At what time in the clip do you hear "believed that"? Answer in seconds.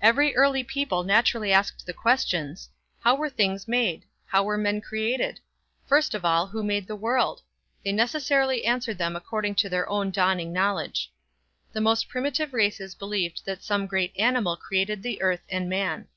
12.94-13.62